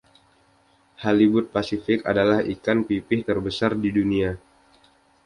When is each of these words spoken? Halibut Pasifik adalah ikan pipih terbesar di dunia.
Halibut 1.05 1.45
Pasifik 1.55 1.99
adalah 2.11 2.39
ikan 2.53 2.77
pipih 2.87 3.21
terbesar 3.27 3.71
di 3.83 3.89
dunia. 3.97 4.31